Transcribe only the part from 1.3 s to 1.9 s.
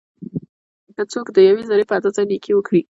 د یوې ذري